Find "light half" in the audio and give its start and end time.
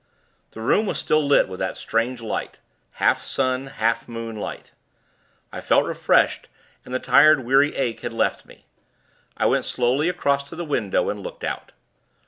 2.23-3.21